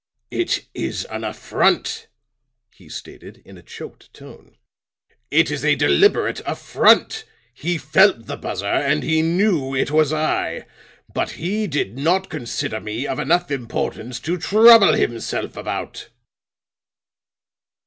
[0.31, 2.07] "It is an affront,"
[2.73, 4.57] he stated in a choked tone.
[5.29, 7.23] "It is a deliberate affront.
[7.53, 10.65] He felt the buzzer, and he knew it was I.
[11.13, 16.09] But he did not consider me of enough importance to trouble himself about."